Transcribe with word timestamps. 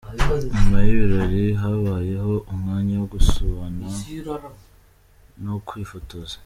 Nyuma 0.53 0.77
y'ibirori 0.87 1.43
habayeho 1.61 2.33
umwanya 2.51 2.93
wo 3.01 3.07
gusabana 3.13 3.87
no 5.43 5.55
kwifotoza. 5.67 6.37